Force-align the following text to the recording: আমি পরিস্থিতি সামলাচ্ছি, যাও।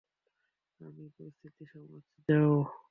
আমি 0.79 1.05
পরিস্থিতি 1.17 1.63
সামলাচ্ছি, 1.71 2.17
যাও। 2.29 2.55